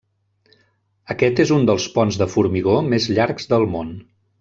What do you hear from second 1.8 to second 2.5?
ponts de